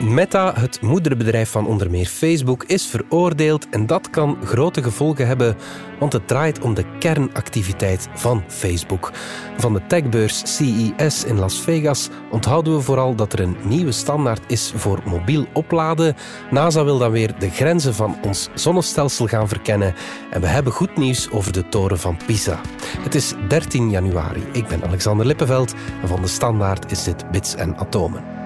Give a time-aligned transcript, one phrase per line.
[0.00, 5.56] Meta, het moederbedrijf van onder meer Facebook, is veroordeeld en dat kan grote gevolgen hebben,
[5.98, 9.12] want het draait om de kernactiviteit van Facebook.
[9.56, 14.42] Van de techbeurs CES in Las Vegas onthouden we vooral dat er een nieuwe standaard
[14.46, 16.16] is voor mobiel opladen.
[16.50, 19.94] NASA wil dan weer de grenzen van ons zonnestelsel gaan verkennen
[20.30, 22.60] en we hebben goed nieuws over de toren van Pisa.
[22.98, 24.42] Het is 13 januari.
[24.52, 28.39] Ik ben Alexander Lippenveld en van de standaard is dit Bits en Atomen.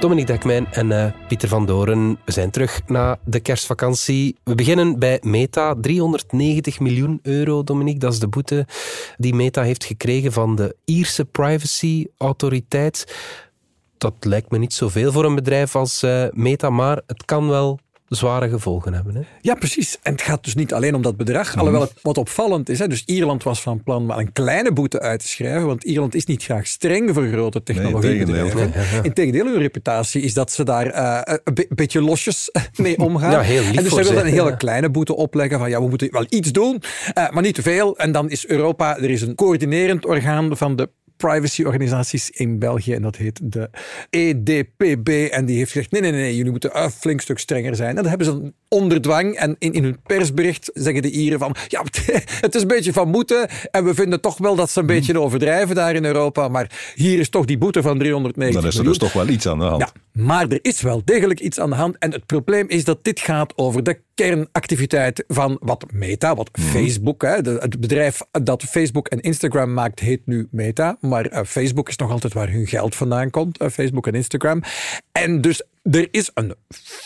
[0.00, 2.18] Dominique Dekmijn en uh, Pieter van Doren.
[2.24, 4.36] We zijn terug na de kerstvakantie.
[4.44, 5.74] We beginnen bij Meta.
[5.80, 7.98] 390 miljoen euro, Dominique.
[7.98, 8.66] Dat is de boete
[9.16, 13.14] die Meta heeft gekregen van de Ierse privacy-autoriteit.
[13.98, 17.78] Dat lijkt me niet zoveel voor een bedrijf als uh, Meta, maar het kan wel
[18.16, 19.14] zware gevolgen hebben.
[19.14, 19.20] Hè?
[19.40, 19.98] Ja, precies.
[20.02, 21.48] En het gaat dus niet alleen om dat bedrag.
[21.48, 21.58] Mhm.
[21.58, 22.78] Alhoewel het wat opvallend is.
[22.78, 25.66] Hè, dus Ierland was van plan maar een kleine boete uit te schrijven.
[25.66, 28.72] Want Ierland is niet graag streng voor grote technologiebedrijven.
[28.74, 33.30] Nee, Integendeel, hun reputatie is dat ze daar uh, een beetje losjes mee omgaan.
[33.30, 35.58] Ja, heel lief en dus ze willen een hele kleine boete opleggen.
[35.58, 36.82] Van ja, we moeten wel iets doen,
[37.18, 37.98] uh, maar niet te veel.
[37.98, 40.88] En dan is Europa, er is een coördinerend orgaan van de
[41.20, 42.94] privacyorganisaties in België.
[42.94, 43.70] En dat heet de
[44.10, 45.08] EDPB.
[45.08, 47.88] En die heeft gezegd: nee, nee, nee, jullie moeten een flink stuk strenger zijn.
[47.88, 49.34] En dat hebben ze onder dwang.
[49.34, 51.82] En in, in hun persbericht zeggen de Ieren van: ja,
[52.46, 53.48] het is een beetje van moeten.
[53.70, 54.94] En we vinden toch wel dat ze een hmm.
[54.94, 56.48] beetje overdrijven daar in Europa.
[56.48, 59.46] Maar hier is toch die boete van 390 Dan is er dus toch wel iets
[59.46, 59.80] aan de hand.
[59.80, 61.98] Ja, maar er is wel degelijk iets aan de hand.
[61.98, 66.64] En het probleem is dat dit gaat over de kernactiviteit van wat Meta, wat hmm.
[66.64, 70.96] Facebook, hè, het bedrijf dat Facebook en Instagram maakt, heet nu Meta.
[71.00, 74.62] Maar uh, Facebook is nog altijd waar hun geld vandaan komt, uh, Facebook en Instagram.
[75.12, 76.54] En dus er is een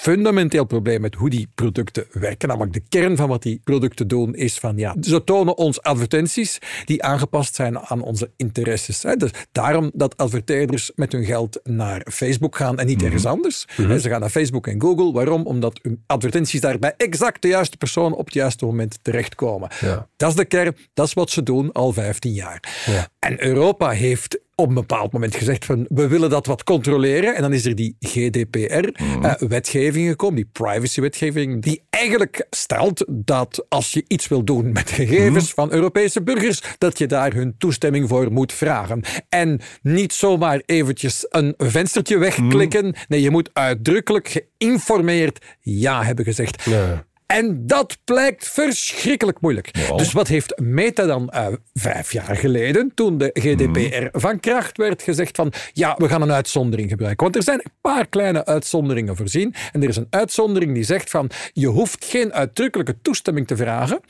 [0.00, 2.48] fundamenteel probleem met hoe die producten werken.
[2.48, 6.58] Namelijk de kern van wat die producten doen is van ja, ze tonen ons advertenties
[6.84, 9.00] die aangepast zijn aan onze interesses.
[9.00, 13.04] Dus daarom dat adverteerders met hun geld naar Facebook gaan en niet mhm.
[13.04, 13.66] ergens anders.
[13.76, 13.98] Mhm.
[13.98, 15.12] Ze gaan naar Facebook en Google.
[15.12, 15.46] Waarom?
[15.46, 19.68] Omdat hun advertenties daar bij exact de juiste persoon op het juiste moment terechtkomen.
[19.80, 20.08] Ja.
[20.16, 22.62] Dat is de kern, dat is wat ze doen al 15 jaar.
[22.86, 23.08] Ja.
[23.18, 27.34] En Europa heeft op een bepaald moment gezegd van we willen dat wat controleren.
[27.34, 30.04] En dan is er die GDPR-wetgeving mhm.
[30.04, 35.44] uh, gekomen, die privacy-wetgeving, die eigenlijk stelt dat als je iets wil doen met gegevens
[35.44, 35.54] mhm.
[35.54, 39.02] van Europese burgers, dat je daar hun toestemming voor moet vragen.
[39.28, 42.86] En niet zomaar eventjes een venstertje wegklikken.
[42.86, 42.94] Mhm.
[43.08, 46.64] Nee, je moet uitdrukkelijk geïnformeerd ja hebben gezegd.
[46.64, 47.04] Ja.
[47.26, 49.88] En dat blijkt verschrikkelijk moeilijk.
[49.96, 54.08] Dus wat heeft Meta dan uh, vijf jaar geleden, toen de GDPR mhm.
[54.12, 57.22] van kracht werd, gezegd van ja, we gaan een uitzondering gebruiken.
[57.22, 59.54] Want er zijn een paar kleine uitzonderingen voorzien.
[59.72, 64.00] En er is een uitzondering die zegt van je hoeft geen uitdrukkelijke toestemming te vragen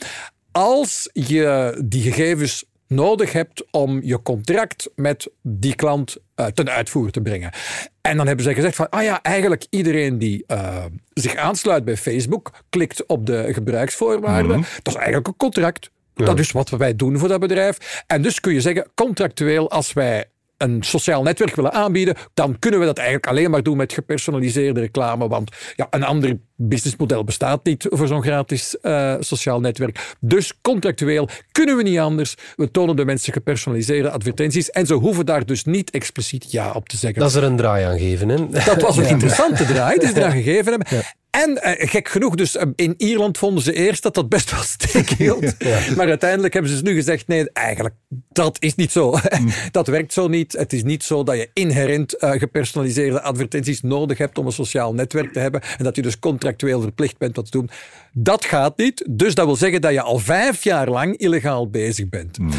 [0.53, 7.11] als je die gegevens nodig hebt om je contract met die klant uh, ten uitvoer
[7.11, 7.53] te brengen.
[8.01, 11.97] En dan hebben ze gezegd van, ah ja, eigenlijk iedereen die uh, zich aansluit bij
[11.97, 14.59] Facebook, klikt op de gebruiksvoorwaarden.
[14.59, 14.69] Mhm.
[14.83, 15.91] Dat is eigenlijk een contract.
[16.15, 18.03] Dat is wat wij doen voor dat bedrijf.
[18.07, 20.25] En dus kun je zeggen, contractueel, als wij
[20.57, 24.81] een sociaal netwerk willen aanbieden, dan kunnen we dat eigenlijk alleen maar doen met gepersonaliseerde
[24.81, 25.29] reclame.
[25.29, 30.15] Want ja, een ander businessmodel bestaat niet voor zo'n gratis uh, sociaal netwerk.
[30.21, 32.35] Dus contractueel kunnen we niet anders.
[32.57, 36.89] We tonen de mensen gepersonaliseerde advertenties en ze hoeven daar dus niet expliciet ja op
[36.89, 37.21] te zeggen.
[37.21, 38.29] Dat is er een draai aan geven.
[38.29, 38.49] Hè?
[38.65, 41.05] Dat was een interessante draai die ze eraan gegeven hebben.
[41.43, 44.63] En eh, gek genoeg, dus eh, in Ierland vonden ze eerst dat dat best wel
[44.63, 45.65] steek hield.
[45.97, 47.95] Maar uiteindelijk hebben ze dus nu gezegd: nee, eigenlijk,
[48.29, 49.13] dat is niet zo.
[49.35, 49.53] Mm.
[49.71, 50.53] dat werkt zo niet.
[50.53, 54.95] Het is niet zo dat je inherent uh, gepersonaliseerde advertenties nodig hebt om een sociaal
[54.95, 55.61] netwerk te hebben.
[55.79, 57.71] En dat je dus contractueel verplicht bent dat te doen.
[58.17, 59.05] Dat gaat niet.
[59.11, 62.39] Dus dat wil zeggen dat je al vijf jaar lang illegaal bezig bent.
[62.39, 62.53] Mm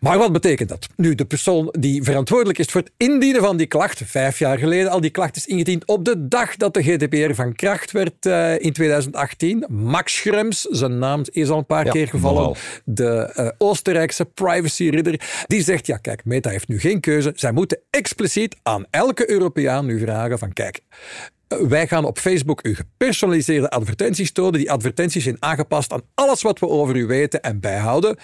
[0.00, 0.88] Maar wat betekent dat?
[0.96, 4.90] Nu, de persoon die verantwoordelijk is voor het indienen van die klacht, vijf jaar geleden
[4.90, 8.60] al die klacht is ingediend op de dag dat de GDPR van kracht werd uh,
[8.60, 9.64] in 2018.
[9.68, 15.62] Max Schrems, zijn naam is al een paar keer gevallen, de uh, Oostenrijkse privacy-ridder, die
[15.62, 17.32] zegt, ja kijk, Meta heeft nu geen keuze.
[17.34, 20.80] Zij moeten expliciet aan elke Europeaan nu vragen van, kijk,
[21.48, 24.58] wij gaan op Facebook u gepersonaliseerde advertenties tonen.
[24.58, 28.16] Die advertenties zijn aangepast aan alles wat we over u weten en bijhouden.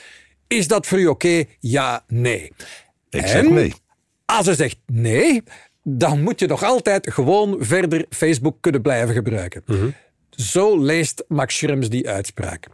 [0.46, 1.44] Is dat voor u oké?
[1.60, 2.52] Ja, nee.
[3.10, 3.74] Ik en zeg nee.
[4.24, 5.42] Als ze zegt nee,
[5.82, 9.62] dan moet je nog altijd gewoon verder Facebook kunnen blijven gebruiken.
[9.66, 9.88] Mhm.
[10.30, 12.66] Zo leest Max Schrems die uitspraak.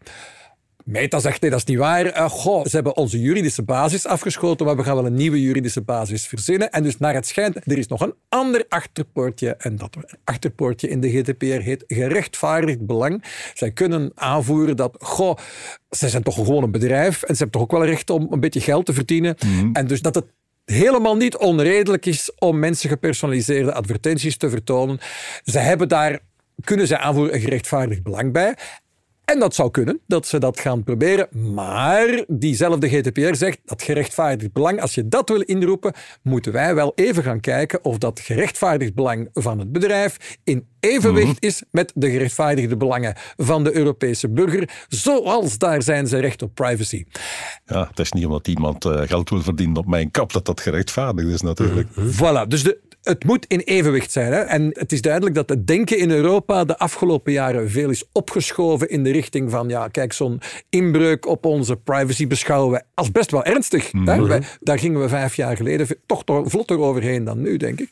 [0.85, 2.07] Meta zegt nee, dat is niet waar.
[2.07, 5.81] Uh, goh, ze hebben onze juridische basis afgeschoten, maar we gaan wel een nieuwe juridische
[5.81, 6.71] basis verzinnen.
[6.71, 9.55] En dus naar het schijnt, er is nog een ander achterpoortje.
[9.55, 13.25] En dat achterpoortje in de GDPR heet gerechtvaardigd belang.
[13.55, 15.37] Zij kunnen aanvoeren dat, goh,
[15.91, 18.41] ze zijn toch gewoon een bedrijf en ze hebben toch ook wel recht om een
[18.41, 19.37] beetje geld te verdienen.
[19.47, 19.71] Mhm.
[19.73, 20.25] En dus dat het
[20.65, 24.99] helemaal niet onredelijk is om mensen gepersonaliseerde advertenties te vertonen.
[25.45, 26.21] Ze hebben daar
[26.65, 28.57] kunnen ze aanvoeren een gerechtvaardigd belang bij.
[29.31, 31.29] En dat zou kunnen, dat ze dat gaan proberen.
[31.55, 35.93] Maar diezelfde GDPR zegt dat gerechtvaardigd belang, als je dat wil inroepen,
[36.23, 41.27] moeten wij wel even gaan kijken of dat gerechtvaardigd belang van het bedrijf in evenwicht
[41.27, 41.47] mhm.
[41.47, 44.85] is met de gerechtvaardigde belangen van de Europese burger.
[44.89, 47.05] Zoals daar zijn ze recht op privacy.
[47.65, 50.61] Ja, het is niet omdat iemand eh, geld wil verdienen op mijn kap dat dat
[50.61, 51.89] gerechtvaardigd is natuurlijk.
[51.91, 54.33] Voilà, dus de, het moet in evenwicht zijn.
[54.33, 54.39] Hè?
[54.39, 58.91] En het is duidelijk dat het denken in Europa de afgelopen jaren veel is opgeschoven
[58.91, 63.31] in de richting van, ja, kijk, zo'n inbreuk op onze privacy beschouwen we als best
[63.31, 63.93] wel ernstig.
[63.93, 64.17] hè?
[64.17, 64.41] Mhm.
[64.61, 67.89] daar gingen we vijf jaar geleden toch, toch vlotter overheen dan nu, denk ik.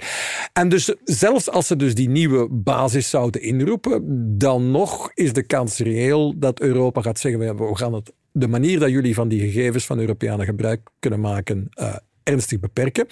[0.53, 4.03] En dus zelfs als ze dus die nieuwe basis zouden inroepen,
[4.39, 8.79] dan nog is de kans reëel dat Europa gaat zeggen, we gaan het, de manier
[8.79, 13.07] dat jullie van die gegevens van Europeanen gebruik kunnen maken, uh, ernstig beperken.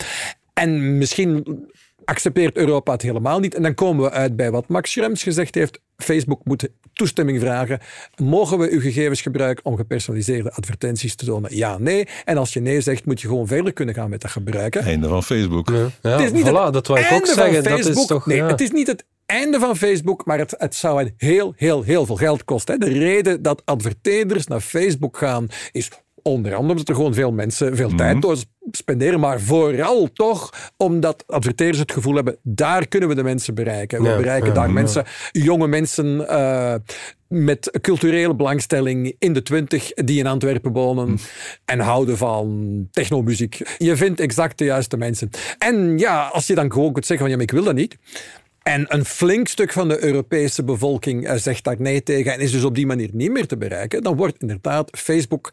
[0.53, 1.45] En misschien
[2.07, 3.55] accepteert Europa het helemaal niet.
[3.55, 5.81] En dan komen we uit bij wat Max Schrems gezegd heeft.
[5.97, 7.81] Facebook moet toestemming vragen.
[8.17, 11.57] Mogen we uw gegevens gebruiken om gepersonaliseerde advertenties te tonen?
[11.57, 12.09] Ja, nee.
[12.25, 14.83] En als je nee zegt, moet je gewoon verder kunnen gaan met dat gebruiken.
[14.83, 15.69] Einde van Facebook.
[15.69, 17.65] Ja, het is niet voilà, dat wil ik ook zeggen.
[17.65, 21.11] Dat is toch, nee, het is niet het einde van Facebook, maar het, het zou
[21.17, 22.81] heel, heel, heel veel geld kosten.
[22.81, 25.91] De reden dat adverteerders naar Facebook gaan, is
[26.27, 28.21] onder andere omdat er gewoon veel mensen veel tijd mhm.
[28.21, 28.37] door
[28.71, 34.03] spenderen, maar vooral toch omdat adverteerders het gevoel hebben, daar kunnen we de mensen bereiken.
[34.03, 36.75] We bereiken daar mensen, jonge mensen uh,
[37.29, 41.17] met culturele belangstelling in de twintig die in Antwerpen wonen mhm.
[41.65, 43.61] en houden van technomuziek.
[43.79, 45.31] Je vindt exact de juiste mensen.
[45.59, 47.97] En ja, als je dan gewoon kunt zeggen van ja, maar ik wil dat niet.
[48.63, 52.51] En een flink stuk van de Europese bevolking eh, zegt daar nee tegen en is
[52.53, 55.53] dus op die manier niet meer te bereiken, dan wordt inderdaad Facebook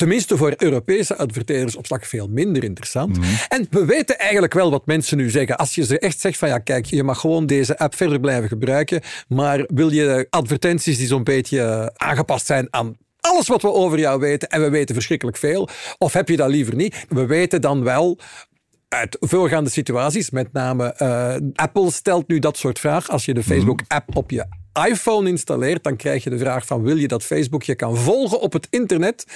[0.00, 3.18] tenminste voor Europese adverteerders op slag veel minder interessant.
[3.18, 3.28] Mhm.
[3.48, 5.56] En we weten eigenlijk wel wat mensen nu zeggen.
[5.56, 8.48] Als je ze echt zegt van ja, kijk, je mag gewoon deze app verder blijven
[8.48, 13.98] gebruiken, maar wil je advertenties die zo'n beetje aangepast zijn aan alles wat we over
[13.98, 15.68] jou weten, en we weten verschrikkelijk veel,
[15.98, 17.04] of heb je dat liever niet?
[17.08, 18.18] We weten dan wel
[18.88, 23.10] uit voorgaande situaties, met name uh, Apple stelt nu dat soort vraag.
[23.10, 23.48] Als je de mhm.
[23.48, 24.44] Facebook-app op je
[24.88, 28.40] iPhone installeert, dan krijg je de vraag van wil je dat Facebook je kan volgen
[28.40, 29.26] op het internet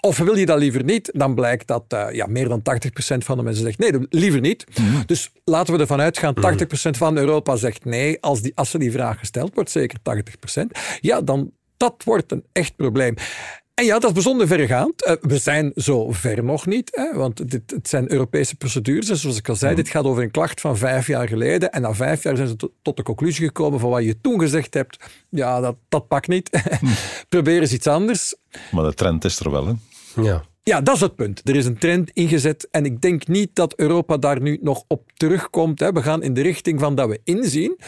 [0.00, 1.10] of wil je dat liever niet?
[1.12, 2.62] Dan blijkt dat uh, ja, meer dan
[3.14, 4.64] 80% van de mensen zegt nee, liever niet.
[4.78, 5.02] Mhm.
[5.06, 6.94] Dus laten we ervan uitgaan, 80% mhm.
[6.94, 8.20] van Europa zegt nee.
[8.20, 10.62] Als, die, als er die vraag gesteld wordt, zeker 80%,
[11.00, 13.14] ja, dan dat wordt een echt probleem.
[13.76, 15.06] En ja, dat is bijzonder vergaand.
[15.06, 19.08] Uh, we zijn zo ver nog niet, hè, want dit, het zijn Europese procedures.
[19.08, 19.82] En zoals ik al zei, mhm.
[19.82, 21.72] dit gaat over een klacht van vijf jaar geleden.
[21.72, 24.74] En na vijf jaar zijn ze tot de conclusie gekomen van wat je toen gezegd
[24.74, 25.04] hebt.
[25.28, 26.50] Ja, dat, dat pakt niet.
[26.52, 26.92] Mhm.
[27.28, 28.34] Probeer eens iets anders.
[28.70, 29.72] Maar de trend is er wel, hè?
[30.22, 30.44] Ja.
[30.62, 31.48] Ja, dat is het punt.
[31.48, 35.12] Er is een trend ingezet en ik denk niet dat Europa daar nu nog op
[35.16, 35.80] terugkomt.
[35.80, 37.78] We gaan in de richting van dat we inzien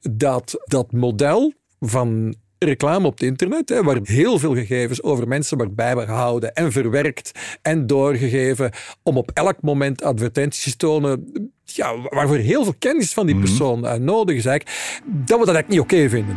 [0.00, 5.56] dat dat model van reclame op het internet, hè, waar heel veel gegevens over mensen
[5.56, 7.32] wordt bijgehouden en verwerkt
[7.62, 8.70] en doorgegeven
[9.02, 11.32] om op elk moment advertenties te tonen,
[11.64, 13.44] ja, waarvoor heel veel kennis van die mhm.
[13.44, 16.36] persoon uh, nodig is, eigenlijk, dat we dat eigenlijk niet oké vinden.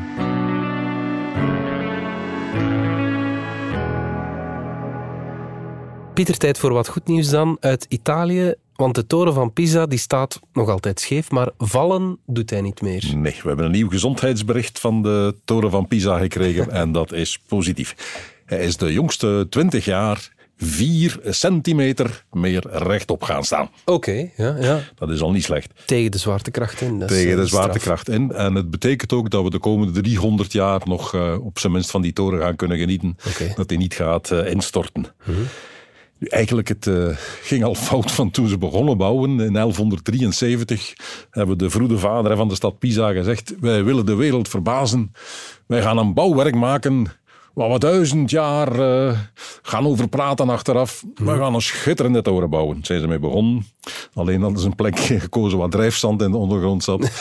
[6.14, 8.56] Pieter, tijd voor wat goed nieuws dan uit Italië.
[8.76, 12.82] Want de toren van Pisa die staat nog altijd scheef, maar vallen doet hij niet
[12.82, 13.12] meer.
[13.16, 17.40] Nee, we hebben een nieuw gezondheidsbericht van de toren van Pisa gekregen en dat is
[17.48, 17.96] positief.
[18.46, 23.70] Hij is de jongste 20 jaar 4 centimeter meer rechtop gaan staan.
[23.86, 24.80] Oké, ja, ja.
[24.96, 25.72] Dat is al niet slecht.
[25.86, 27.00] Tegen de zwaartekracht in.
[27.08, 28.32] Tegen de eh, zwaartekracht in.
[28.32, 31.92] En het betekent ook dat we de komende 300 jaar nog uh, op zijn minst
[31.92, 33.18] van die toren gaan kunnen genieten.
[33.56, 35.06] Dat hij niet gaat uh, instorten.
[35.30, 35.36] Uh
[36.20, 37.08] Eigenlijk, het uh,
[37.42, 39.40] ging al fout van toen ze begonnen bouwen.
[39.40, 40.94] In 1173
[41.30, 45.12] hebben de vroede vader van de stad Pisa gezegd: Wij willen de wereld verbazen.
[45.68, 47.08] Wij gaan een bouwwerk maken
[47.56, 49.20] waar we duizend jaar uh,
[49.62, 51.04] gaan over praten achteraf.
[51.16, 52.80] We gaan een schitterende toren bouwen.
[52.82, 53.66] Zijn ze mee begonnen.
[54.14, 57.12] Alleen hadden ze een plek gekozen waar drijfzand in de ondergrond zat.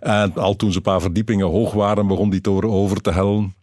[0.00, 3.54] en al toen ze een paar verdiepingen hoog waren, begon die toren over te hellen.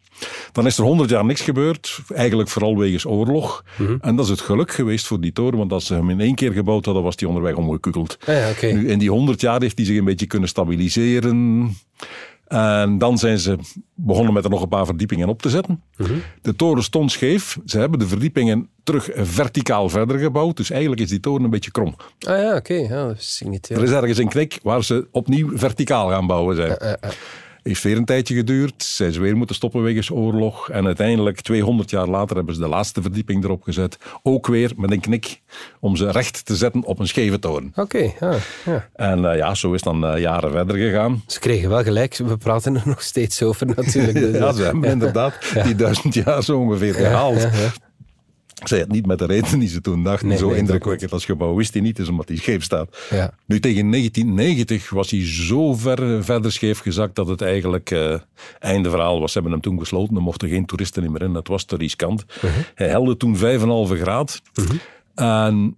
[0.52, 3.64] Dan is er honderd jaar niks gebeurd, eigenlijk vooral wegens oorlog.
[3.78, 3.98] Mhm.
[4.02, 6.36] En dat is het geluk geweest voor die toren, want als ze hem in één
[6.36, 8.18] keer gebouwd hadden, was die onderweg omgekukeld.
[8.26, 11.76] Ah ja, Nu, in die honderd jaar heeft hij zich een beetje kunnen stabiliseren.
[12.48, 13.58] En dan zijn ze
[13.94, 15.84] begonnen met er nog een paar verdiepingen op te zetten.
[15.98, 16.14] Mhm.
[16.42, 17.58] De toren stond scheef.
[17.66, 20.58] Ze hebben de verdiepingen terug verticaal verder gebouwd.
[20.58, 21.96] Dus eigenlijk is die toren een beetje krom.
[22.20, 22.74] Ah ja, oké.
[22.74, 23.68] Ja, dat is niet.
[23.68, 23.76] Ja.
[23.76, 26.78] Er is ergens een knik waar ze opnieuw verticaal gaan bouwen zijn.
[27.68, 28.84] Heeft weer een tijdje geduurd.
[28.84, 30.70] Zijn ze weer moeten stoppen wegens oorlog.
[30.70, 33.98] En uiteindelijk, 200 jaar later, hebben ze de laatste verdieping erop gezet.
[34.24, 35.42] Ook weer met een knik
[35.80, 37.72] om ze recht te zetten op een scheve toren.
[37.76, 38.34] Oké, ja,
[38.66, 38.90] ja.
[38.96, 41.24] En uh, ja, zo is dan uh, jaren verder gegaan.
[41.28, 42.18] Ze kregen wel gelijk.
[42.18, 44.20] We praten er nog steeds over natuurlijk.
[44.28, 45.34] Dus, ja, ze hebben inderdaad
[45.64, 47.48] die duizend jaar zo ongeveer gehaald.
[48.64, 50.28] Zij het niet met de reden die ze toen dachten.
[50.28, 52.98] Nee, zo nee, indrukwekkend als gebouw wist hij niet, dus omdat hij scheef staat.
[53.10, 53.34] Ja.
[53.46, 58.16] Nu tegen 1990 was hij zo ver verder scheef gezakt dat het eigenlijk uh,
[58.60, 59.32] einde verhaal was.
[59.32, 61.34] Ze hebben hem toen gesloten, er mochten geen toeristen meer in.
[61.34, 62.26] Dat was te riskant.
[62.76, 63.42] Hij helde toen 5,5
[64.02, 64.42] graad.
[65.16, 65.76] En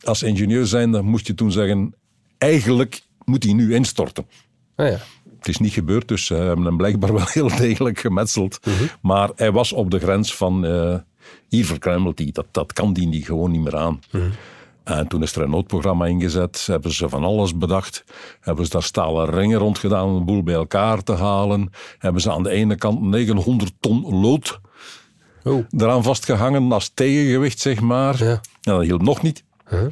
[0.00, 1.94] als ingenieur zijn, dan moest je toen zeggen,
[2.38, 4.26] eigenlijk moet hij nu instorten.
[4.76, 4.98] Ah, ja.
[5.38, 8.60] Het is niet gebeurd, dus ze hebben hem blijkbaar wel heel degelijk gemetseld.
[9.02, 10.64] Maar hij was op de grens van...
[10.64, 10.94] Uh,
[11.48, 14.00] hier verkruimelt hij, dat, dat kan die niet, gewoon niet meer aan.
[14.84, 18.04] En toen is er een noodprogramma ingezet, hebben ze van alles bedacht.
[18.40, 21.70] Hebben ze daar stalen ringen rond gedaan om een boel bij elkaar te halen.
[21.98, 24.60] Hebben ze aan de ene kant 900 ton lood
[25.44, 25.64] oh.
[25.76, 28.24] eraan vastgehangen als tegengewicht, zeg maar.
[28.24, 28.30] Ja.
[28.30, 28.40] En
[28.72, 29.44] dat hielp nog niet.
[29.70, 29.86] Huh?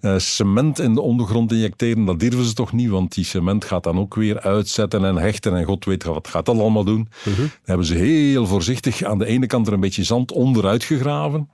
[0.00, 3.82] Uh, cement in de ondergrond injecteren, dat durven ze toch niet, want die cement gaat
[3.82, 7.08] dan ook weer uitzetten en hechten en god weet wat gaat dat allemaal doen.
[7.24, 7.40] Mhm.
[7.40, 11.48] Dan hebben ze heel voorzichtig aan de ene kant er een beetje zand onderuit gegraven.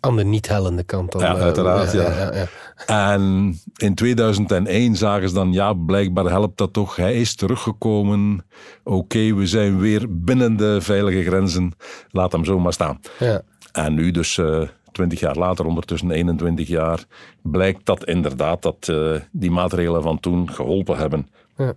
[0.00, 1.20] Aan de niet hellende kant dan.
[1.20, 2.02] Ja, uh, uiteraard, ja.
[2.02, 2.46] ja, ja.
[2.86, 6.96] En in 2001 zagen ze dan, ja, blijkbaar helpt dat toch.
[6.96, 8.44] Hij is teruggekomen.
[8.84, 11.72] Oké, we zijn weer binnen de veilige grenzen.
[12.10, 13.00] Laat hem zo maar staan.
[13.18, 13.42] Ja.
[13.72, 14.36] En nu dus...
[14.36, 14.62] Uh,
[14.92, 17.04] 20 jaar later, ondertussen 21 jaar,
[17.42, 21.28] blijkt dat inderdaad dat uh, die maatregelen van toen geholpen hebben.
[21.56, 21.74] Ja.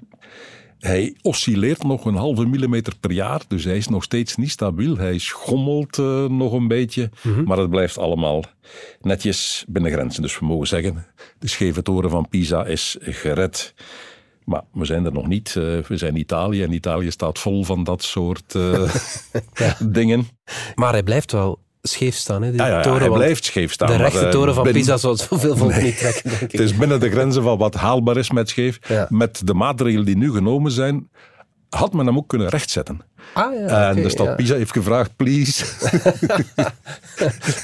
[0.80, 4.98] Hij oscilleert nog een halve millimeter per jaar, dus hij is nog steeds niet stabiel.
[4.98, 7.44] Hij schommelt uh, nog een beetje, Mhm.
[7.44, 8.44] maar het blijft allemaal
[9.02, 10.22] netjes binnen grenzen.
[10.22, 11.06] Dus we mogen zeggen,
[11.40, 13.74] de scheve toren van Pisa is gered.
[14.46, 15.56] Maar we zijn er nog niet.
[15.58, 18.96] Uh, we zijn Italië en Italië staat vol van dat soort uh,
[19.54, 19.78] ja.
[19.80, 20.28] dingen.
[20.76, 22.42] Maar hij blijft wel scheef staan.
[22.42, 23.88] Hè, die ja, ja, toren, hij blijft scheef staan.
[23.88, 26.52] De rechte maar, toren van binnen- Pisa zou zoveel volk niet trekken, denk ik.
[26.52, 28.80] Het is binnen de grenzen van wat haalbaar is met scheef.
[28.88, 29.08] Ja.
[29.10, 31.10] Met de maatregelen die nu genomen zijn,
[31.76, 33.02] had men hem ook kunnen rechtzetten.
[33.34, 34.36] Ah, ja, en de stad ja.
[34.36, 35.66] Pisa heeft gevraagd, please.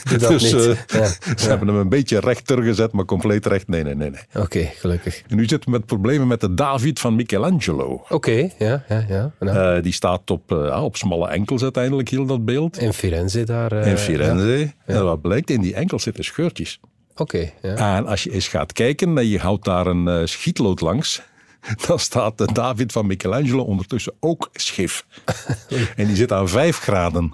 [0.10, 0.54] Doe dat dus niet.
[0.54, 3.68] eh, Ja, ze hebben hem een beetje rechter gezet, maar compleet recht.
[3.68, 4.10] Nee, nee, nee.
[4.10, 4.22] nee.
[4.44, 5.22] Oké, gelukkig.
[5.28, 8.06] En nu zitten we met problemen met de David van Michelangelo.
[8.10, 9.32] Oké, ja, ja, ja.
[9.40, 12.78] Nou, Uh, die staat op, uh, op smalle enkels uiteindelijk, heel dat beeld.
[12.78, 13.72] in Firenze daar.
[13.74, 14.72] In Firenze.
[14.86, 16.80] En wat blijkt, in die enkels zitten scheurtjes.
[17.16, 17.98] Oké, ja.
[17.98, 21.22] En als je eens gaat kijken en je houdt daar een schietlood langs,
[21.88, 25.06] dan staat de David van Michelangelo ondertussen ook scheef.
[25.96, 27.34] en die zit aan 5 graden.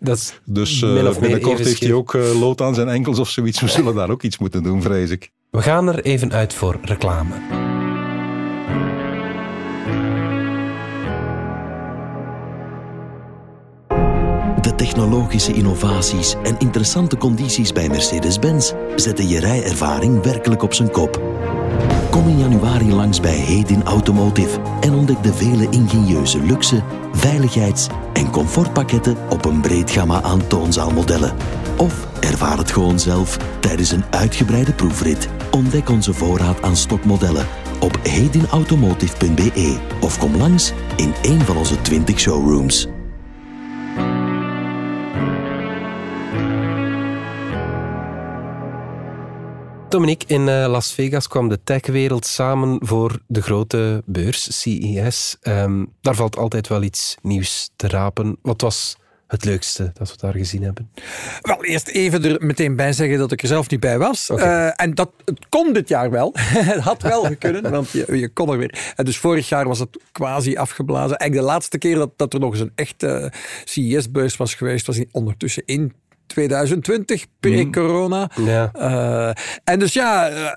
[0.00, 3.28] Dat is Dus uh, meer binnenkort heeft hij ook uh, lood aan zijn enkels of
[3.28, 3.60] zoiets.
[3.60, 5.30] We zullen daar ook iets moeten doen, vrees ik.
[5.50, 7.34] We gaan er even uit voor reclame.
[14.96, 21.20] Technologische innovaties en interessante condities bij Mercedes-Benz zetten je rijervaring werkelijk op zijn kop.
[22.10, 28.30] Kom in januari langs bij Hedin Automotive en ontdek de vele ingenieuze luxe, veiligheids- en
[28.30, 31.34] comfortpakketten op een breed gamma aan toonzaalmodellen.
[31.76, 35.28] Of ervaar het gewoon zelf tijdens een uitgebreide proefrit.
[35.50, 37.46] Ontdek onze voorraad aan stokmodellen
[37.80, 42.95] op hedinautomotive.be of kom langs in een van onze 20 showrooms.
[49.88, 55.36] Dominique, in uh, Las Vegas kwam de techwereld samen voor de grote beurs, CES.
[55.42, 58.36] Um, daar valt altijd wel iets nieuws te rapen.
[58.42, 60.90] Wat was het leukste dat we daar gezien hebben?
[61.40, 64.30] Wel, eerst even er meteen bij zeggen dat ik er zelf niet bij was.
[64.30, 66.30] Uh, en dat, het kon dit jaar wel.
[66.72, 68.92] het had wel kunnen, want je, je kon er weer.
[68.96, 71.16] En dus vorig jaar was het quasi afgeblazen.
[71.16, 73.32] Eigenlijk de laatste keer dat, dat er nog eens een echte
[73.64, 75.92] CES-beurs was geweest, was in, ondertussen in
[76.26, 78.30] 2020, pre-corona.
[78.36, 78.70] Ja.
[78.76, 79.30] Uh,
[79.64, 80.50] en dus ja, uh,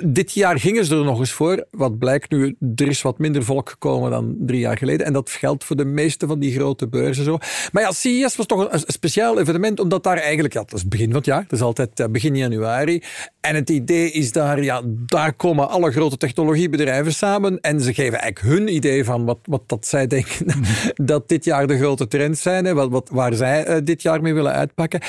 [0.00, 1.66] dit jaar gingen ze er nog eens voor.
[1.70, 5.06] Wat blijkt nu, er is wat minder volk gekomen dan drie jaar geleden.
[5.06, 7.38] En dat geldt voor de meeste van die grote beurzen zo.
[7.72, 11.06] Maar ja, CES was toch een, speciaal evenement, omdat daar eigenlijk, ja, dat is begin
[11.06, 11.42] van het jaar.
[11.42, 13.02] Dat is altijd uh, begin januari.
[13.40, 17.60] En het idee is daar, ja, daar komen alle grote technologiebedrijven samen.
[17.60, 20.46] En ze geven eigenlijk hun idee van wat, wat dat zij denken
[20.94, 22.64] dat dit jaar de grote trends zijn.
[22.64, 25.00] Hè, wat, wat, waar zij uh, dit jaar mee willen uitpakken.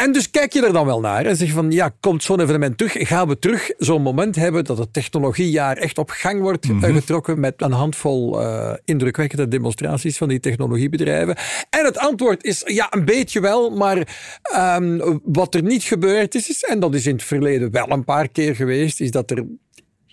[0.00, 2.40] En dus kijk je er dan wel naar en zeg je van, ja, komt zo'n
[2.40, 3.08] evenement terug?
[3.08, 7.40] Gaan we terug zo'n moment hebben dat het technologiejaar echt op gang wordt mm getrokken
[7.40, 11.36] met een handvol uh, indrukwekkende demonstraties van die technologiebedrijven?
[11.70, 14.08] En het antwoord is, ja, een beetje wel, maar
[14.56, 18.04] um, wat er niet gebeurd is, is, en dat is in het verleden wel een
[18.04, 19.44] paar keer geweest, is dat er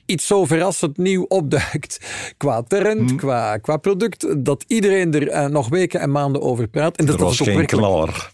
[0.07, 1.99] iets zo verrassend nieuw opduikt
[2.37, 3.17] qua trend, hmm.
[3.17, 6.97] qua, qua product, dat iedereen er uh, nog weken en maanden over praat.
[6.97, 8.31] En dat, er was dat geen knaller.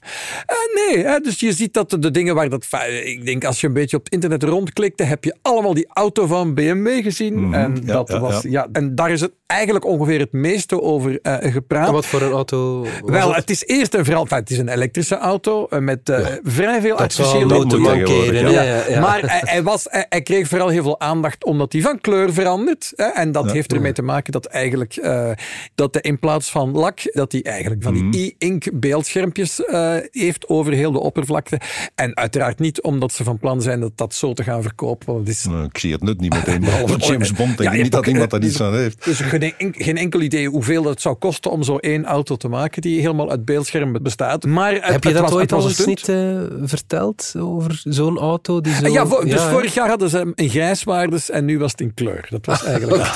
[0.51, 2.67] Uh, nee, hè, dus je ziet dat de dingen waar dat...
[3.03, 6.27] Ik denk, als je een beetje op het internet rondklikte, heb je allemaal die auto
[6.27, 7.45] van BMW gezien.
[7.45, 8.67] Mm, en, ja, dat ja, was, ja.
[8.71, 11.87] en daar is het eigenlijk ongeveer het meeste over uh, gepraat.
[11.87, 13.35] En wat voor een auto Wel, het?
[13.35, 13.49] het?
[13.49, 14.25] is eerst en vooral...
[14.29, 15.99] het is een elektrische auto met
[16.43, 18.51] vrij veel artificiële...
[18.51, 22.01] Ja, Maar hij, hij, was, hij, hij kreeg vooral heel veel aandacht omdat hij van
[22.01, 22.93] kleur verandert.
[22.95, 25.31] Hè, en dat heeft ermee te maken dat eigenlijk uh,
[25.75, 28.13] dat de, in plaats van lak, dat hij eigenlijk van die mm.
[28.13, 31.59] e-ink beeldschermpjes uh, heeft over heel de oppervlakte.
[31.95, 35.13] En uiteraard niet omdat ze van plan zijn dat dat zo te gaan verkopen.
[35.13, 35.45] Want is...
[35.45, 37.59] Nou, ik zie het nut niet meteen, behalve James Bond.
[37.59, 39.05] Ik ja, niet dat iemand daar iets aan heeft.
[39.05, 42.81] Dus geen, geen enkel idee hoeveel het zou kosten om zo één auto te maken
[42.81, 44.45] die helemaal uit beeldschermen bestaat.
[44.45, 48.61] Maar Heb het, je dat ooit al eens niet uh, verteld over zo'n auto?
[48.61, 48.87] Die zo...
[48.87, 52.27] Ja, dus vorig jaar hadden ze een grijswaardes en nu was het in kleur.
[52.29, 53.15] Dat was eigenlijk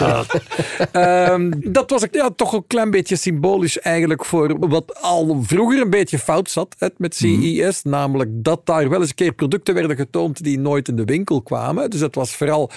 [1.31, 5.89] um, Dat was ja, toch een klein beetje symbolisch eigenlijk voor wat al vroeger een
[5.89, 7.83] beetje fout zat met CES.
[7.83, 7.93] Mhm.
[7.93, 11.41] Namelijk dat daar wel eens een keer producten werden getoond die nooit in de winkel
[11.41, 11.89] kwamen.
[11.89, 12.71] Dus het was vooral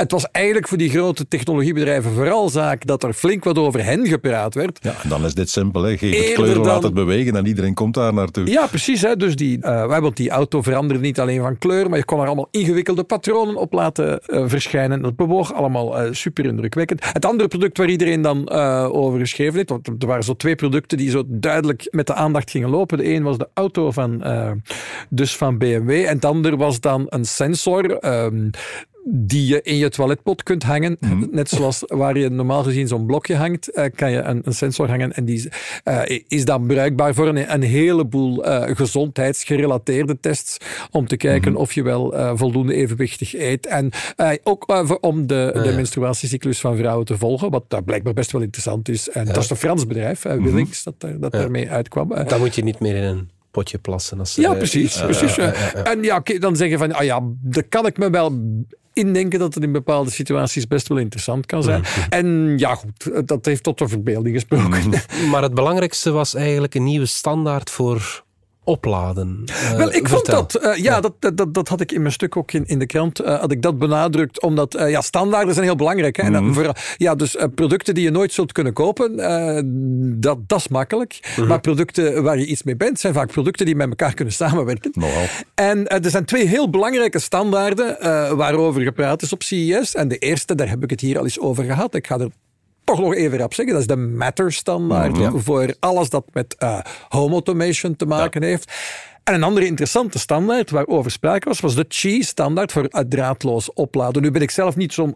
[0.00, 4.06] het was eigenlijk voor die grote technologiebedrijven vooral zaak dat er flink wat over hen
[4.06, 4.78] gepraat werd.
[4.82, 5.82] Ja, en dan is dit simpel.
[5.82, 5.96] Hè.
[5.96, 8.46] Geef het kleur, laat het bewegen en iedereen komt daar naartoe.
[8.46, 9.02] Ja, precies.
[9.02, 9.16] Hè.
[9.16, 12.26] Dus die, uh, want die auto veranderde niet alleen van kleur, maar je kon er
[12.26, 15.02] allemaal ingewikkelde patronen op laten uh, verschijnen.
[15.02, 17.12] Dat bewoog allemaal uh, super indrukwekkend.
[17.12, 18.50] Het andere product waar iedereen dan
[18.90, 22.50] over geschreven heeft, want er waren zo twee producten die zo duidelijk met de aandacht
[22.50, 22.98] gingen lopen.
[22.98, 24.24] De een was de auto van,
[25.08, 28.48] dus van BMW en het andere was dan een sensor ehm,
[29.04, 30.96] die je in je toiletpot kunt hangen.
[31.00, 31.26] Mhm.
[31.36, 34.88] Net zoals waar je normaal gezien zo'n blokje hangt, uh, kan je een, een, sensor
[34.88, 35.12] hangen.
[35.12, 35.48] En die
[35.84, 40.56] uh, is dan bruikbaar voor een, een heleboel uh, gezondheidsgerelateerde tests.
[40.90, 41.60] Om te kijken mhm.
[41.60, 43.66] of je wel voldoende evenwichtig eet.
[43.66, 43.90] En
[44.42, 47.50] ook om de, de menstruatiecyclus van vrouwen te volgen.
[47.50, 49.08] Wat daar blijkbaar best wel interessant is.
[49.08, 50.42] En dat is een Frans bedrijf, mhm.
[50.42, 52.08] Willings, dat, dat daarmee uitkwam.
[52.08, 54.18] Dan moet je niet meer in een potje plassen.
[54.18, 55.00] Als, ja, precies.
[55.00, 55.38] precies.
[55.84, 58.32] En ja, dan zeggen van, ah ja, dat kan ik me wel
[58.92, 61.84] indenken dat het in bepaalde situaties best wel interessant kan zijn.
[62.08, 64.90] En ja, goed, dat heeft tot de verbeelding gesproken.
[65.30, 68.24] Maar het belangrijkste was eigenlijk een nieuwe standaard voor
[68.70, 69.44] opladen.
[69.46, 71.00] Uh, Wel, ik vond dat, uh, ja, ja.
[71.00, 73.52] Dat, dat, dat had ik in mijn stuk ook in, in de krant, uh, had
[73.52, 76.16] ik dat benadrukt, omdat ja, standaarden zijn heel belangrijk.
[76.16, 76.28] Hè?
[76.28, 79.16] Mm en voor, ja, dus producten die je nooit zult kunnen kopen,
[80.20, 81.18] dat, dat is makkelijk.
[81.22, 81.46] Mm -hmm.
[81.46, 84.92] Maar producten waar je iets mee bent, zijn vaak producten die met elkaar kunnen samenwerken.
[85.54, 87.96] En er zijn twee heel belangrijke standaarden
[88.36, 89.94] waarover gepraat is op CES.
[89.94, 91.94] En de eerste, daar heb ik het hier al eens over gehad.
[91.94, 92.30] Ik ga er
[92.96, 93.74] toch nog even op zeggen.
[93.74, 95.38] Dat is de Matter-standaard mhm.
[95.38, 98.72] voor alles dat met uh, home automation te maken heeft.
[99.24, 104.22] En een andere interessante standaard waarover sprake was, was de Qi-standaard voor draadloos opladen.
[104.22, 105.14] Nu ben ik zelf niet zo'n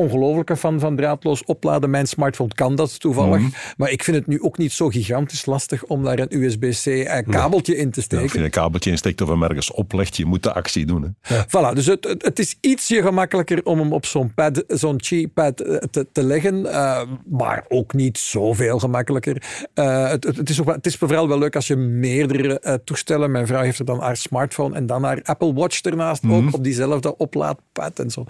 [0.00, 1.90] ongelofelijke fan van draadloos opladen.
[1.90, 3.40] Mijn smartphone kan dat toevallig.
[3.40, 3.50] Mhm.
[3.76, 7.26] Maar ik vind het nu ook niet zo gigantisch lastig om daar een USB-C eh,
[7.30, 8.24] kabeltje in te steken.
[8.24, 11.02] als je een kabeltje insteekt of hem ergens oplegt, je moet de actie doen.
[11.02, 11.34] Hè.
[11.34, 11.46] Ja.
[11.46, 15.76] Voilà, dus het, het, is ietsje gemakkelijker om hem op zo'n pad, zo'n Qi-pad eh,
[15.76, 16.54] te, te leggen.
[16.54, 19.42] Uh, maar ook niet zoveel gemakkelijker.
[19.74, 23.30] Uh, het, het, is ook, het is vooral wel leuk als je meerdere uh, toestellen...
[23.30, 26.46] Mijn vrouw heeft er dan haar smartphone en dan haar Apple Watch ernaast mm -hmm.
[26.46, 28.24] ook op diezelfde oplaadpad en zo.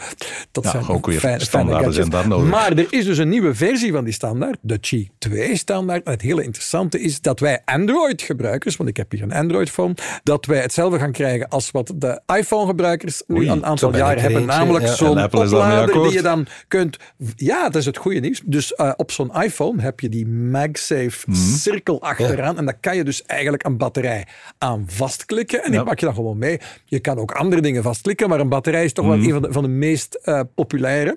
[0.52, 2.50] Dat ja, zijn ook weer fijn, standaarden zijn daar nodig.
[2.50, 6.04] Maar er is dus een nieuwe versie van die standaard, de Qi 2 standaard.
[6.04, 10.46] En het hele interessante is dat wij Android-gebruikers, want ik heb hier een Android-phone, dat
[10.46, 14.44] wij hetzelfde gaan krijgen als wat de iPhone-gebruikers nu een aantal jaar hebben.
[14.44, 16.96] Namelijk zo'n oplader die je dan kunt...
[17.36, 18.42] Ja, dat is het goede nieuws.
[18.44, 21.34] Dus uh, op zo'n iPhone heb je die MagSafe mm.
[21.34, 22.52] cirkel achteraan.
[22.52, 22.58] Ja.
[22.58, 24.26] En daar kan je dus eigenlijk een batterij
[24.58, 25.62] aan vastklikken.
[25.64, 25.86] En die ja.
[25.86, 26.60] pak je dan gewoon mee.
[26.84, 29.52] Je kan ook andere dingen vastklikken, maar een batterij is toch wel een van de,
[29.52, 31.16] van de meest uh, populaire.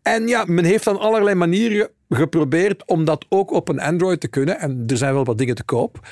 [0.01, 4.27] En ja, men heeft dan allerlei manieren geprobeerd om dat ook op een Android te
[4.27, 4.59] kunnen.
[4.59, 6.07] En er zijn wel wat dingen te koop,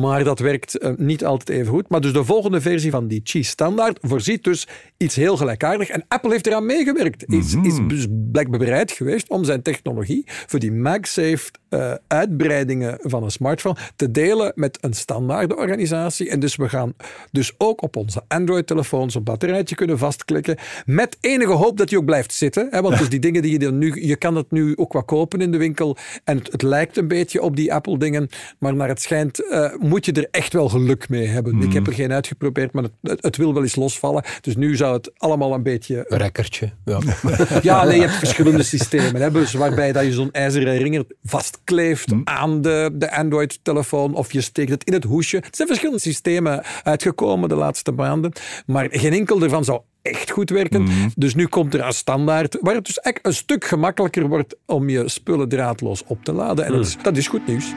[0.00, 1.88] maar dat werkt uh, niet altijd even goed.
[1.88, 5.90] Maar dus de volgende versie van die Qi standaard voorziet dus iets heel gelijkaardigs.
[5.90, 7.24] En Apple heeft eraan meegewerkt.
[7.26, 7.70] Is, mm -hmm.
[7.70, 13.30] is dus blijkbaar bereid geweest om zijn technologie voor die MagSafe uh, uitbreidingen van een
[13.30, 16.30] smartphone te delen met een standaarde organisatie.
[16.30, 16.94] En dus we gaan
[17.30, 22.04] dus ook op onze Android-telefoons een batterijtje kunnen vastklikken met enige hoop dat die ook
[22.04, 22.68] blijft zitten.
[22.70, 24.06] Hè, want dus die die dingen die je nu...
[24.06, 25.96] Je kan het nu ook wat kopen in de winkel.
[26.24, 28.28] En het, het lijkt een beetje op die Apple-dingen.
[28.58, 31.62] Maar naar het schijnt uh, moet je er echt wel geluk mee hebben.
[31.62, 34.24] Ik heb er geen uitgeprobeerd, maar het, het, wil wel eens losvallen.
[34.40, 36.04] Dus nu zou het allemaal een beetje...
[36.08, 36.70] Een rekkertje.
[36.84, 37.00] Ja,
[37.62, 39.22] ja nee, je hebt verschillende systemen.
[39.22, 42.20] Hè, dus waarbij dat je zo'n ijzeren ringer vastkleeft mm.
[42.24, 44.14] aan de, de Android-telefoon.
[44.14, 45.36] Of je steekt het in het hoesje.
[45.36, 48.32] Er zijn verschillende systemen uitgekomen de laatste maanden.
[48.66, 50.82] Maar geen enkel ervan zou echt goed werken.
[50.82, 51.08] Mhm.
[51.16, 54.88] Dus nu komt er een standaard, waar het dus echt een stuk gemakkelijker wordt om
[54.88, 56.64] je spullen draadloos op te laden.
[56.64, 57.72] En dat, is, dat is goed nieuws.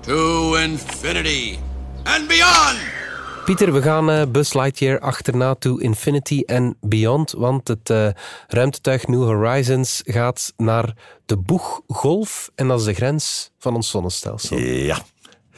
[0.00, 1.58] To infinity
[2.04, 3.01] and beyond!
[3.44, 8.08] Pieter, we gaan uh, Buzz Lightyear achterna to Infinity and Beyond, want het uh,
[8.48, 10.94] ruimtetuig New Horizons gaat naar
[11.26, 14.58] de boeggolf en dat is de grens van ons zonnestelsel.
[14.58, 14.98] Ja.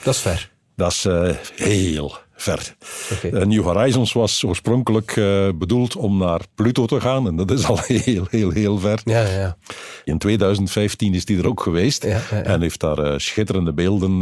[0.03, 0.51] Dat is ver.
[0.77, 2.77] Dat is uh, heel ver.
[3.13, 3.31] Okay.
[3.31, 7.27] Eh, New Horizons was oorspronkelijk uh, bedoeld om naar Pluto te gaan.
[7.27, 9.01] En dat is al heel, heel, heel ver.
[9.05, 9.57] Ja, ja.
[10.05, 12.05] In 2015 is die er ook geweest.
[12.05, 14.13] Ja, en heeft daar uh, schitterende beelden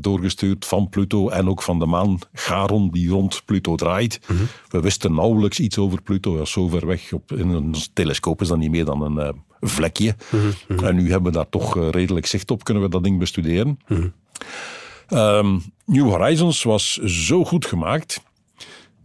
[0.00, 4.20] doorgestuurd van Pluto en ook van de maan Charon die rond Pluto draait.
[4.26, 4.46] Mm -hmm.
[4.68, 6.38] We wisten nauwelijks iets over Pluto.
[6.38, 7.12] Ja, zo ver weg.
[7.12, 10.14] Op, in een telescoop is dat niet meer dan een vlekje.
[10.30, 10.84] Mm -hmm.
[10.84, 12.64] En nu hebben we daar toch redelijk zicht op.
[12.64, 13.78] Kunnen we dat ding bestuderen.
[13.88, 14.12] Mm
[15.12, 18.22] Um, New Horizons was zo goed gemaakt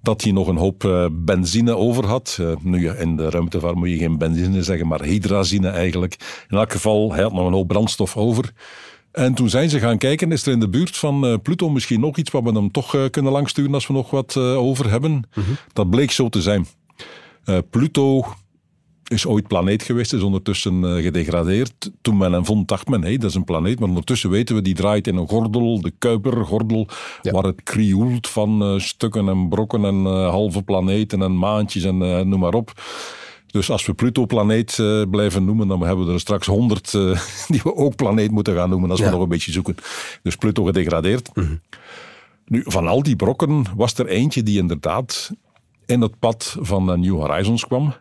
[0.01, 2.37] dat hij nog een hoop uh, benzine over had.
[2.41, 6.45] Uh, nu, in de ruimtevaart moet je geen benzine zeggen, maar hydrazine eigenlijk.
[6.49, 8.51] In elk geval, hij had nog een hoop brandstof over.
[9.11, 11.99] En toen zijn ze gaan kijken, is er in de buurt van uh, Pluto misschien
[11.99, 15.11] nog iets wat we hem toch kunnen langsturen als we nog wat over hebben.
[15.11, 15.57] Mm -hmm.
[15.73, 16.65] Dat bleek zo te zijn.
[17.69, 18.25] Pluto
[19.07, 21.91] is ooit planeet geweest, is ondertussen uh, gedegradeerd.
[22.01, 23.79] Toen men hem vond, dacht men, hé, hey, dat is een planeet.
[23.79, 26.87] Maar ondertussen weten we, die draait in een gordel, de Kuipergordel,
[27.21, 27.31] ja.
[27.31, 31.97] waar het krioelt van uh, stukken en brokken en uh, halve planeten en maantjes en
[32.29, 32.83] noem maar op.
[33.47, 34.75] Dus als we Pluto-planeet
[35.09, 36.91] blijven noemen, dan hebben we er straks honderd
[37.47, 39.05] die we ook planeet moeten gaan noemen als ja.
[39.05, 39.75] we nog een beetje zoeken.
[40.23, 41.29] Dus Pluto gedegradeerd.
[41.33, 41.61] Mm -hmm.
[42.45, 45.31] Nu, van al die brokken was er eentje die inderdaad
[45.85, 47.93] in het pad van New Horizons kwam.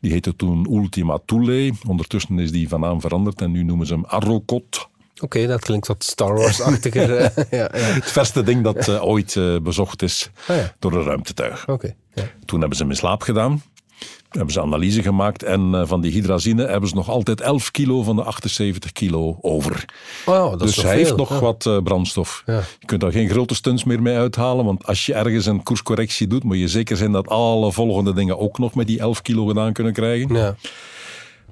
[0.00, 1.72] Die heette toen Ultima Thule.
[1.86, 4.88] Ondertussen is die van naam veranderd en nu noemen ze hem Arrokot.
[5.20, 7.10] Oké, dat klinkt wat Star Wars-achtiger.
[7.50, 7.78] ja, ja.
[7.78, 10.74] Het verste ding dat uh, ooit uh, bezocht is ah, ja.
[10.78, 11.68] door een ruimtetuig.
[11.68, 11.96] Okay,
[12.44, 13.62] Toen hebben ze hem in slaap gedaan
[14.30, 18.02] hebben ze analyse gemaakt en uh, van die hydrazine hebben ze nog altijd 11 kilo
[18.02, 19.84] van de 78 kilo over.
[20.26, 20.94] Oh, dat dus hij veel.
[20.94, 21.40] heeft nog ja.
[21.40, 22.42] wat uh, brandstof.
[22.46, 22.62] Ja.
[22.80, 26.26] Je kunt daar geen grote stunts meer mee uithalen, want als je ergens een koerscorrectie
[26.26, 29.46] doet, moet je zeker zijn dat alle volgende dingen ook nog met die 11 kilo
[29.46, 30.34] gedaan kunnen krijgen.
[30.34, 30.54] Ja.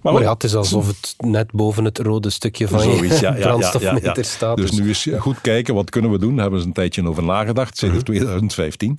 [0.03, 3.33] Maar, maar ja, het is alsof het net boven het rode stukje van Zoiets, je
[3.33, 4.57] brandstofmeter staat.
[4.57, 6.33] Dus, dus nu eens goed kijken, wat kunnen we doen?
[6.33, 8.07] Daar hebben ze een tijdje over nagedacht, sinds uh -huh.
[8.07, 8.99] 2015.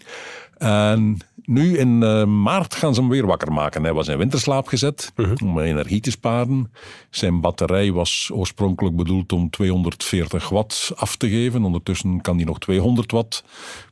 [0.58, 1.18] En
[1.50, 3.84] nu in uh, maart gaan ze hem weer wakker maken.
[3.84, 5.36] Hij was in winterslaap gezet uh -huh.
[5.44, 6.72] om energie te sparen.
[7.10, 11.64] Zijn batterij was oorspronkelijk bedoeld om 240 watt af te geven.
[11.64, 13.44] Ondertussen kan hij nog 200 watt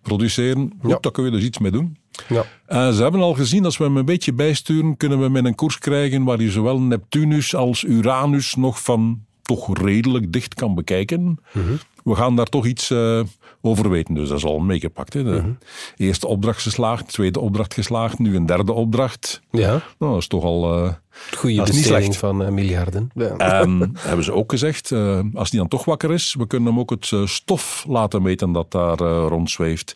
[0.02, 0.74] produceren.
[0.82, 0.96] Ja.
[0.96, 1.98] Ook, daar kun je dus iets mee doen.
[2.28, 2.46] Ja.
[2.70, 5.46] Uh, ze hebben al gezien, als we hem een beetje bijsturen, kunnen we hem in
[5.46, 10.76] een koers krijgen waar je zowel Neptunus als Uranus nog van toch redelijk dicht kan
[10.76, 11.40] bekijken.
[11.52, 11.64] -huh.
[12.08, 13.24] We gaan daar toch iets uh,
[13.62, 15.14] over weten, dus dat is al meegepakt.
[15.14, 15.24] Hè.
[15.24, 15.52] De uh -huh.
[15.98, 19.42] eerste opdracht geslaagd, tweede opdracht geslaagd, nu een derde opdracht.
[19.52, 19.70] Ja.
[19.70, 20.84] Nou, dat is toch al...
[20.84, 20.94] Uh,
[21.38, 23.10] Goede besteding van uh, miljarden.
[23.14, 23.38] Ja.
[23.38, 26.80] En hebben ze ook gezegd, uh, als die dan toch wakker is, we kunnen hem
[26.80, 29.96] ook het uh, stof laten meten dat daar rondzweeft.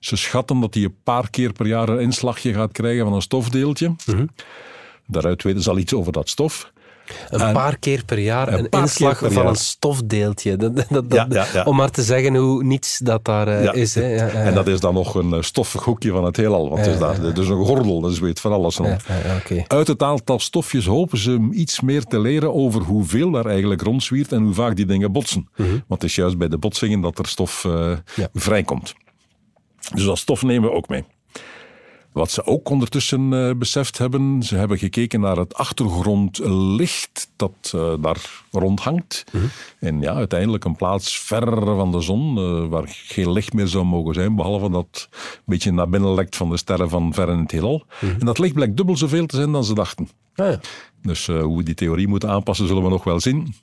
[0.00, 3.22] Ze schatten dat hij een paar keer per jaar een inslagje gaat krijgen van een
[3.22, 3.94] stofdeeltje.
[4.04, 4.20] -huh.
[5.06, 6.72] Daaruit weten ze al iets over dat stof.
[7.30, 9.46] Een en paar keer per jaar een, een inslag van jaar.
[9.46, 10.56] een stofdeeltje.
[10.56, 13.94] Dat, dat, dat, ja, ja, om maar te zeggen hoe niets dat daar uh, is.
[13.94, 14.16] Hè.
[14.16, 16.68] En dat is dan nog een eh, stoffig hoekje van het heelal.
[16.68, 18.80] Want het is daar, dus een gordel, dus weet van alles.
[18.80, 19.64] Okay.
[19.66, 24.32] Uit het aantal stofjes hopen ze iets meer te leren over hoeveel daar eigenlijk rondzwiert
[24.32, 25.48] en hoe vaak die dingen botsen.
[25.56, 25.68] Mhm.
[25.70, 27.92] Want het is juist bij de botsingen dat er stof uh,
[28.32, 28.94] vrijkomt.
[29.94, 31.04] Dus dat stof nemen we ook mee.
[32.16, 37.94] Wat ze ook ondertussen uh, beseft hebben, ze hebben gekeken naar het achtergrondlicht dat uh,
[38.00, 39.24] daar rondhangt.
[39.30, 39.50] -hmm.
[39.78, 43.84] En ja, uiteindelijk een plaats ver van de zon, uh, waar geen licht meer zou
[43.84, 47.38] mogen zijn, behalve dat een beetje naar binnen lekt van de sterren van ver in
[47.38, 47.84] het heelal.
[47.88, 48.16] -hmm.
[48.18, 50.08] En dat licht blijkt dubbel zoveel te zijn dan ze dachten.
[50.34, 50.60] Ah, ja.
[51.02, 53.54] Dus hoe we die theorie moeten aanpassen, zullen we nog wel zien.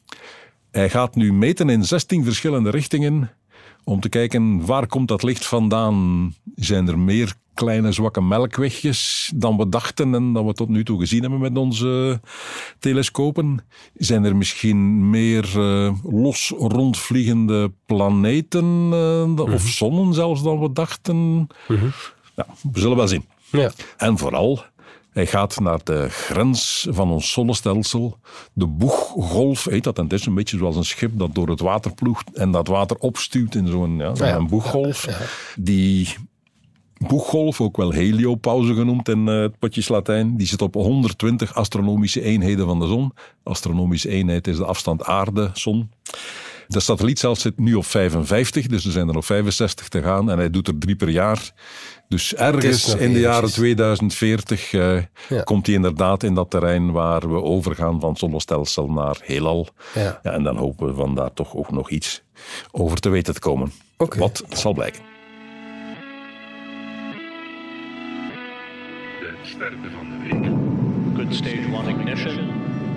[0.71, 3.31] Hij gaat nu meten in 16 verschillende richtingen
[3.83, 6.33] om te kijken waar komt dat licht vandaan.
[6.55, 10.99] Zijn er meer kleine zwakke melkwegjes dan we dachten en dan we tot nu toe
[10.99, 12.21] gezien hebben met onze
[12.79, 13.65] telescopen?
[13.93, 19.57] Zijn er misschien meer uh, los rondvliegende planeten uh, of mhm.
[19.57, 21.47] zonnen zelfs dan we dachten?
[21.67, 21.91] Mm
[22.35, 23.25] ja, we zullen wel zien.
[23.51, 23.71] Ja.
[23.97, 24.63] En vooral,
[25.13, 28.17] hij gaat naar de grens van ons zonnestelsel.
[28.53, 29.97] De boeggolf heet dat.
[29.97, 32.67] En het is een beetje zoals een schip dat door het water ploegt en dat
[32.67, 35.07] water opstuwt in zo'n ja, boeggolf.
[35.55, 36.15] Die
[36.97, 42.21] boeggolf, ook wel heliopauze genoemd in uh, het potjes Latijn, die zit op 120 astronomische
[42.21, 43.13] eenheden van de zon.
[43.43, 45.89] Astronomische eenheid is de afstand aarde-zon.
[46.67, 50.31] De satelliet zelf zit nu op 55, dus er zijn er nog 65 te gaan
[50.31, 51.51] en hij doet er drie per jaar.
[52.07, 55.41] Dus ergens in de jaren 2040 uh, ja.
[55.43, 59.67] komt hij inderdaad in dat terrein waar we overgaan van zonnestelsel naar heelal.
[59.93, 60.19] Ja.
[60.23, 60.31] ja.
[60.31, 62.23] en dan hopen we van daar toch ook nog iets
[62.71, 63.71] over te weten te komen.
[63.97, 64.19] Okay.
[64.19, 65.01] Wat zal blijken.
[69.19, 70.51] De sterren van de week.
[71.15, 72.51] Good stage one ignition.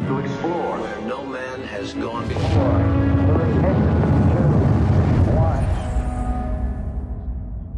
[0.07, 3.06] To explore where no man has gone before.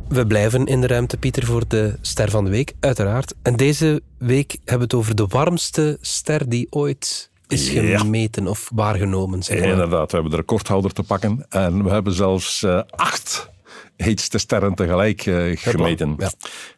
[0.08, 3.34] We blijven in de ruimte, Pieter, voor de ster van de week, uiteraard.
[3.42, 8.70] En deze week hebben we het over de warmste ster die ooit is gemeten of
[8.74, 9.42] waargenomen.
[9.42, 9.68] Zeg maar.
[9.68, 11.46] Inderdaad, we hebben de recordhouder te pakken.
[11.48, 13.50] En we hebben zelfs uh, acht
[13.96, 16.14] heetste sterren tegelijk uh, gemeten.
[16.18, 16.30] Ja.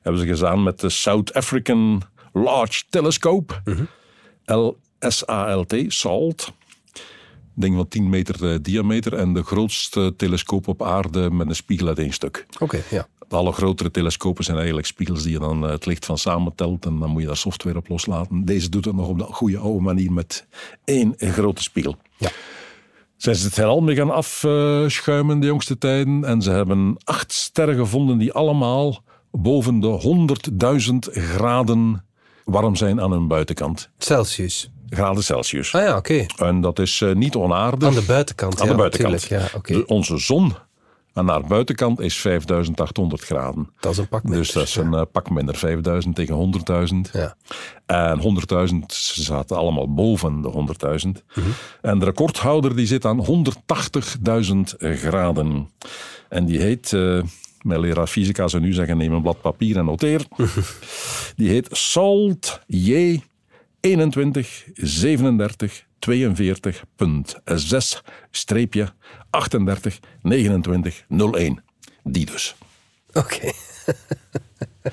[0.03, 2.03] Hebben ze gedaan met de South African
[2.33, 3.55] Large Telescope.
[3.65, 3.89] Mm
[4.45, 6.53] LSALT, SALT
[7.55, 11.89] ding van 10 meter uh, diameter en de grootste telescoop op aarde met een spiegel
[11.89, 12.47] uit één stuk.
[12.59, 13.07] Oké, ja.
[13.29, 16.99] Alle grotere telescopen zijn eigenlijk spiegels die je dan uh, het licht van samentelt en
[16.99, 18.45] dan moet je daar software op loslaten.
[18.45, 20.47] Deze doet het nog op de goede oude manier met
[20.85, 21.97] één grote spiegel.
[22.17, 22.31] Ja.
[23.17, 27.77] Zijn ze het heelal mee gaan afschuimen de jongste tijden en ze hebben acht sterren
[27.77, 30.37] gevonden die allemaal boven de
[31.13, 32.05] 100.000 graden
[32.45, 33.91] warm zijn aan hun buitenkant.
[33.99, 35.75] Celsius graden Celsius.
[35.75, 36.27] Ah ja, oké.
[36.37, 37.89] En dat is uh, niet onaardig.
[37.89, 39.23] Aan de buitenkant, Aan ja, de buitenkant.
[39.23, 39.85] Ja, okay.
[39.87, 40.55] onze zon
[41.13, 43.71] aan haar buitenkant is 5800 graden.
[43.81, 44.41] Dat is een pak minder.
[44.41, 45.57] Dus dat is een uh, pak minder.
[45.57, 46.65] 5000 tegen
[47.07, 47.11] 100.000.
[47.13, 47.37] Ja.
[47.87, 48.21] En
[48.73, 48.75] 100.000
[49.15, 50.51] zaten allemaal boven de
[51.03, 51.07] 100.000.
[51.07, 51.55] Mm -hmm.
[51.81, 55.71] En de recordhouder die zit aan 180.000 graden.
[56.29, 56.93] En die heet...
[56.93, 57.23] Uh,
[57.61, 60.27] mijn leraar fysica zou nu zeggen: neem een blad papier en noteer.
[61.37, 63.21] die heet Salt J
[63.81, 68.93] 21 37 42.6 streepje
[69.31, 71.63] 38 29 01.
[72.03, 72.55] Die dus.
[73.13, 73.53] Oké.
[74.83, 74.87] 180.000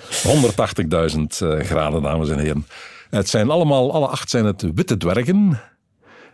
[1.44, 2.68] uh, graden, dames en heren.
[3.10, 5.60] Het zijn allemaal, alle acht zijn het witte dwergen.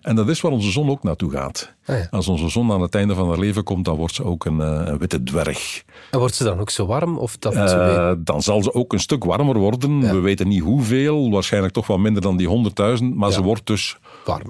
[0.04, 1.74] En dat is waar onze zon ook naartoe gaat.
[1.86, 2.08] Ah, ja.
[2.12, 4.60] Als onze zon aan het einde van haar leven komt, dan wordt ze ook een,
[4.60, 5.84] een witte dwerg.
[6.12, 7.18] En wordt ze dan ook zo warm?
[7.18, 10.00] Of dat uh, dan zal ze ook een stuk warmer worden.
[10.00, 13.04] We weten niet hoeveel, waarschijnlijk toch wel minder dan die 100.000.
[13.14, 13.98] Maar ze wordt dus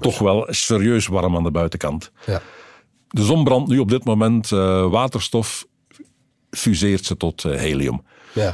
[0.00, 2.10] toch wel serieus warm aan de buitenkant.
[3.08, 5.66] De zon brandt nu op dit moment uh, waterstof,
[6.50, 8.02] fuseert ze tot helium.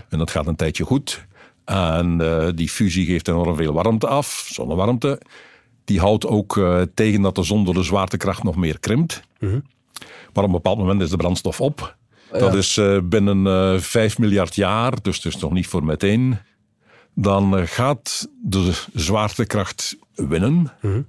[0.08, 1.26] En dat gaat een tijdje goed.
[1.64, 2.18] En
[2.54, 5.20] die fusie geeft enorm veel warmte af, zonnewarmte
[5.90, 9.22] die houdt ook uh, tegen dat de zon door de zwaartekracht nog meer krimpt.
[9.38, 9.62] -hmm.
[10.33, 11.96] Maar op een bepaald moment is de brandstof op.
[12.33, 16.38] Dat is uh, binnen uh, eh, 5 miljard jaar, dus is nog niet voor meteen.
[17.14, 20.72] Dan gaat de zwaartekracht winnen.
[20.81, 21.07] -hmm.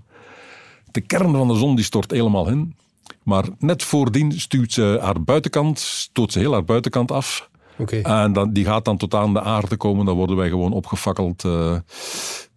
[0.92, 2.76] De kern van de zon die stort helemaal in.
[3.24, 7.50] Maar net voordien stuurt ze haar buitenkant, stoot ze heel haar buitenkant af.
[7.78, 8.02] Okay.
[8.02, 10.06] En dan, die gaat dan tot aan de aarde komen.
[10.06, 11.44] Dan worden wij gewoon opgefakkeld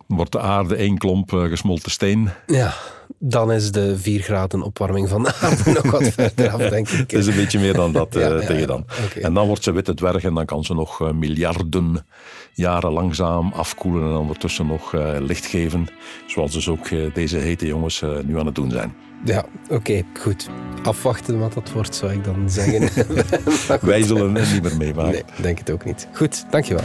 [0.07, 2.31] wordt de aarde één klomp uh, gesmolten steen.
[2.47, 2.75] Ja,
[3.19, 6.99] dan is de 4 graden opwarming van de aarde nog wat verder af, denk ik.
[6.99, 8.87] Het is een beetje meer dan dat uh, tegen dan.
[9.21, 12.07] En dan wordt ze witte dwerg en dan kan ze nog uh, miljarden
[12.53, 15.89] jaren langzaam afkoelen en ondertussen nog licht geven.
[16.27, 18.95] Zoals dus ook deze hete jongens nu aan het doen zijn.
[19.25, 20.49] Ja, oké, goed.
[20.83, 23.07] Afwachten wat dat wordt, zou ik dan zeggen.
[23.81, 25.13] Wij zullen het niet meer meemaken.
[25.13, 26.09] Nee, denk het ook niet.
[26.13, 26.85] Goed, dankjewel.